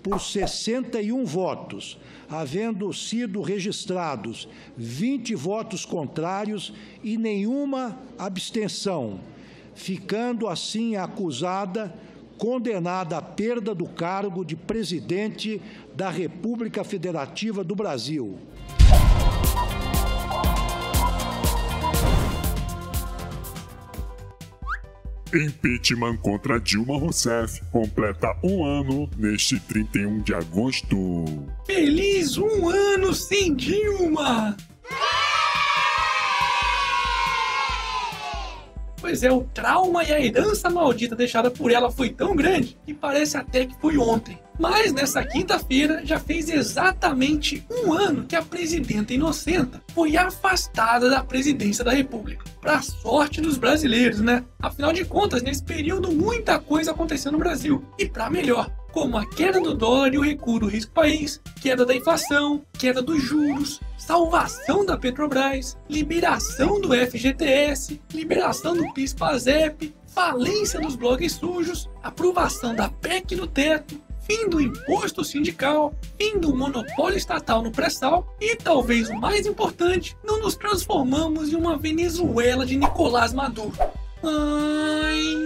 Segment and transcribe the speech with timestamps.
[0.00, 9.20] por 61 votos, havendo sido registrados 20 votos contrários e nenhuma abstenção,
[9.74, 11.94] ficando assim acusada
[12.40, 15.60] condenada à perda do cargo de presidente
[15.94, 18.38] da República Federativa do Brasil.
[25.32, 30.96] Impeachment contra Dilma Rousseff completa um ano neste 31 de agosto.
[31.66, 34.56] Feliz um ano sem Dilma!
[39.00, 42.92] Pois é, o trauma e a herança maldita deixada por ela foi tão grande que
[42.92, 44.38] parece até que foi ontem.
[44.58, 51.24] Mas nessa quinta-feira já fez exatamente um ano que a presidenta inocenta foi afastada da
[51.24, 52.44] presidência da República.
[52.60, 54.44] Pra sorte dos brasileiros, né?
[54.60, 57.82] Afinal de contas, nesse período muita coisa aconteceu no Brasil.
[57.98, 61.84] E para melhor, como a queda do dólar e o recuo do risco país, queda
[61.84, 70.80] da inflação, queda dos juros, salvação da Petrobras, liberação do FGTS, liberação do PIS-PASEP, falência
[70.80, 77.18] dos blogs sujos, aprovação da PEC no teto, fim do imposto sindical, fim do monopólio
[77.18, 82.76] estatal no pré-sal e, talvez o mais importante, não nos transformamos em uma Venezuela de
[82.76, 83.72] Nicolás Maduro.
[84.22, 85.39] Ai!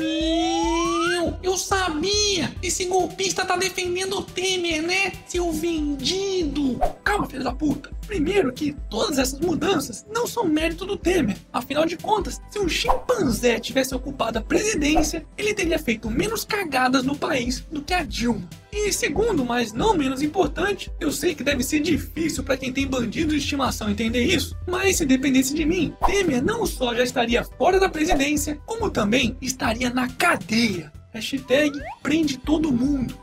[1.44, 2.50] Eu sabia!
[2.62, 5.12] Esse golpista tá defendendo o Temer, né?
[5.26, 6.80] Seu vendido!
[7.04, 7.90] Calma, filho da puta!
[8.06, 11.36] Primeiro que todas essas mudanças não são mérito do Temer.
[11.52, 17.04] Afinal de contas, se um chimpanzé tivesse ocupado a presidência, ele teria feito menos cagadas
[17.04, 18.48] no país do que a Dilma.
[18.72, 22.86] E segundo, mas não menos importante, eu sei que deve ser difícil para quem tem
[22.86, 27.44] bandido de estimação entender isso, mas se dependesse de mim, Temer não só já estaria
[27.44, 30.90] fora da presidência, como também estaria na cadeia.
[31.14, 33.14] Hashtag prende todo mundo.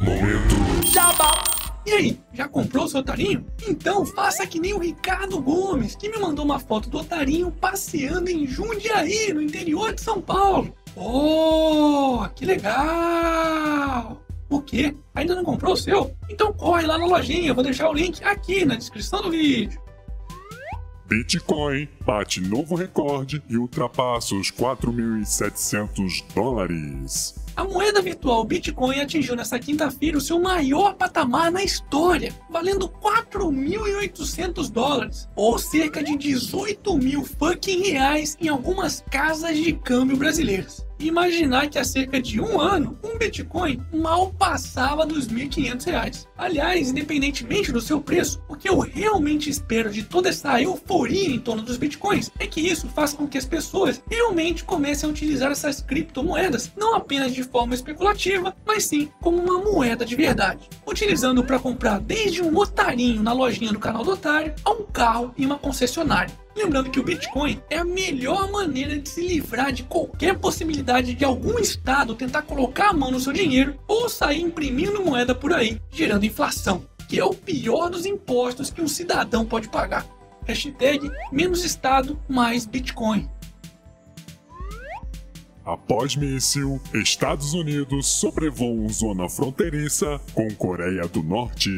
[0.00, 0.86] Momento.
[0.92, 1.44] Jabá.
[1.86, 3.46] E aí, já comprou seu otarinho?
[3.68, 8.28] Então faça que nem o Ricardo Gomes, que me mandou uma foto do otarinho passeando
[8.28, 10.74] em Jundiaí, no interior de São Paulo.
[10.96, 14.20] Oh, que legal!
[14.48, 14.94] O quê?
[15.14, 16.14] Ainda não comprou o seu?
[16.28, 19.80] Então corre lá na lojinha, eu vou deixar o link aqui na descrição do vídeo.
[21.10, 27.34] Bitcoin bate novo recorde e ultrapassa os 4.700 dólares.
[27.56, 34.70] A moeda virtual Bitcoin atingiu nesta quinta-feira o seu maior patamar na história, valendo 4.800
[34.70, 41.68] dólares, ou cerca de 18 mil fucking reais em algumas casas de câmbio brasileiras imaginar
[41.68, 46.26] que há cerca de um ano, um Bitcoin mal passava dos R$ 1.500.
[46.36, 51.38] Aliás, independentemente do seu preço, o que eu realmente espero de toda essa euforia em
[51.38, 55.50] torno dos Bitcoins é que isso faça com que as pessoas realmente comecem a utilizar
[55.50, 61.44] essas criptomoedas, não apenas de forma especulativa, mas sim como uma moeda de verdade, utilizando
[61.44, 65.46] para comprar desde um otarinho na lojinha do canal do Otário a um carro em
[65.46, 66.34] uma concessionária.
[66.56, 71.24] Lembrando que o Bitcoin é a melhor maneira de se livrar de qualquer possibilidade de
[71.24, 75.80] algum estado tentar colocar a mão no seu dinheiro ou sair imprimindo moeda por aí,
[75.90, 80.04] gerando inflação, que é o pior dos impostos que um cidadão pode pagar.
[80.46, 83.28] Hashtag menos Estado, mais Bitcoin.
[85.70, 91.70] Após míssil, Estados Unidos sobrevoam zona fronteiriça com Coreia do Norte.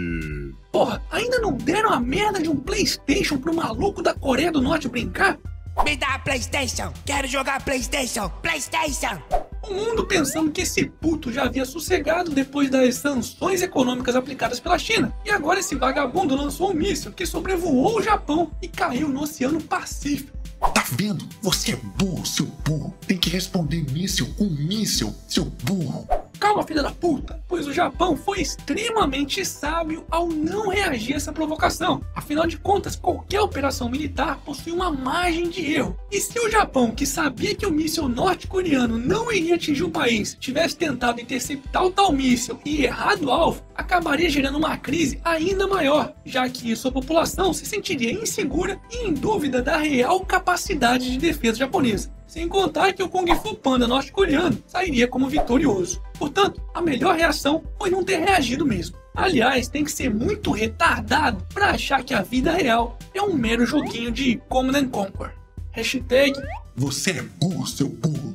[0.72, 4.88] Porra, ainda não deram a merda de um PlayStation pro maluco da Coreia do Norte
[4.88, 5.38] brincar?
[5.84, 6.90] Me dá a PlayStation!
[7.04, 8.30] Quero jogar PlayStation!
[8.40, 9.20] PlayStation!
[9.62, 14.78] O mundo pensando que esse puto já havia sossegado depois das sanções econômicas aplicadas pela
[14.78, 15.14] China.
[15.22, 19.60] E agora esse vagabundo lançou um míssil que sobrevoou o Japão e caiu no Oceano
[19.60, 20.41] Pacífico.
[20.70, 21.26] Tá vendo?
[21.42, 22.94] Você é burro, seu burro.
[23.06, 26.06] Tem que responder míssil com míssil, seu burro.
[26.42, 31.32] Calma, filha da puta, pois o Japão foi extremamente sábio ao não reagir a essa
[31.32, 32.02] provocação.
[32.16, 35.96] Afinal de contas, qualquer operação militar possui uma margem de erro.
[36.10, 40.36] E se o Japão, que sabia que o míssil norte-coreano não iria atingir o país,
[40.40, 45.68] tivesse tentado interceptar o tal míssil e errado o alvo, acabaria gerando uma crise ainda
[45.68, 51.18] maior, já que sua população se sentiria insegura e em dúvida da real capacidade de
[51.18, 52.10] defesa japonesa.
[52.32, 56.00] Sem contar que o Kung Fu Panda norte-coreano sairia como vitorioso.
[56.18, 58.96] Portanto, a melhor reação foi não ter reagido mesmo.
[59.14, 63.66] Aliás, tem que ser muito retardado para achar que a vida real é um mero
[63.66, 65.34] joguinho de Command and Conquer.
[65.72, 66.32] Hashtag
[66.74, 68.34] Você é burro, seu burro.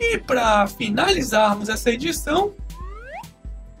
[0.00, 2.54] E para finalizarmos essa edição,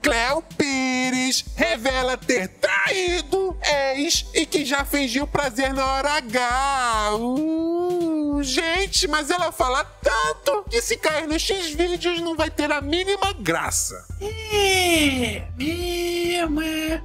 [0.02, 3.56] Cléo Pires revela ter traído
[3.94, 7.16] ex e que já fingiu prazer na hora H.
[7.16, 8.11] Ui.
[8.42, 13.32] Gente, mas ela fala tanto que se cair no X-Vídeos não vai ter a mínima
[13.32, 14.04] graça.
[14.20, 17.02] É, mesmo, é.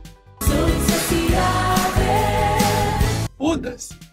[3.38, 4.07] Foda-se.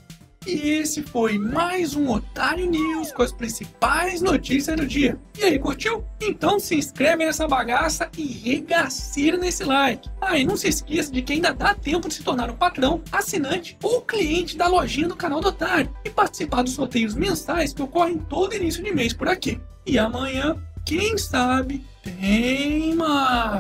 [0.47, 5.19] E esse foi mais um Otário News com as principais notícias do dia.
[5.39, 6.05] E aí, curtiu?
[6.21, 10.07] Então se inscreve nessa bagaça e regaceira nesse like.
[10.21, 13.01] Ah, e não se esqueça de que ainda dá tempo de se tornar um patrão,
[13.11, 17.81] assinante ou cliente da lojinha do canal do Otário e participar dos sorteios mensais que
[17.83, 19.59] ocorrem todo início de mês por aqui.
[19.87, 23.51] E amanhã, quem sabe, tem mais.